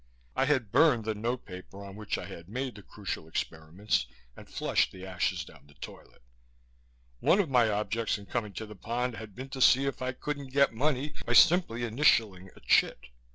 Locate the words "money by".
10.73-11.33